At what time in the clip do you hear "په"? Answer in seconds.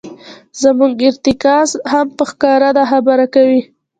2.17-2.23